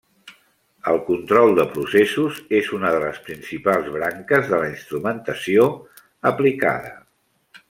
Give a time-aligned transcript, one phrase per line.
[0.91, 5.69] El control de processos és una de les principals branques de la instrumentació
[6.35, 6.95] aplicada.